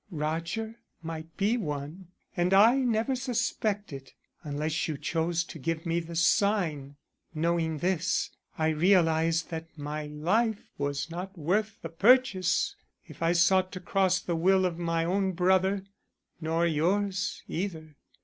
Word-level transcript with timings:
You, 0.11 0.17
Roger, 0.17 0.79
might 1.03 1.37
be 1.37 1.57
one, 1.57 2.07
and 2.35 2.55
I 2.55 2.77
never 2.77 3.15
suspect 3.15 3.93
it, 3.93 4.15
unless 4.43 4.87
you 4.87 4.97
chose 4.97 5.43
to 5.43 5.59
give 5.59 5.85
me 5.85 5.99
the 5.99 6.15
sign. 6.15 6.95
Knowing 7.35 7.77
this, 7.77 8.31
I 8.57 8.69
realized 8.69 9.51
that 9.51 9.67
my 9.77 10.07
life 10.07 10.71
was 10.79 11.11
not 11.11 11.37
worth 11.37 11.79
the 11.83 11.89
purchase 11.89 12.75
if 13.05 13.21
I 13.21 13.33
sought 13.33 13.71
to 13.73 13.79
cross 13.79 14.19
the 14.19 14.35
will 14.35 14.65
of 14.65 14.79
my 14.79 15.05
own 15.05 15.33
brother. 15.33 15.85
Nor 16.39 16.65
yours, 16.65 17.43
either. 17.47 17.95